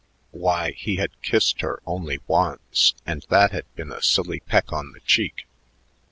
Why, 0.31 0.71
he 0.71 0.95
had 0.95 1.21
kissed 1.21 1.61
her 1.61 1.79
only 1.85 2.21
once, 2.25 2.95
and 3.05 3.23
that 3.29 3.51
had 3.51 3.65
been 3.75 3.91
a 3.91 4.01
silly 4.01 4.39
peck 4.39 4.73
on 4.73 4.93
the 4.93 4.99
cheek. 5.01 5.45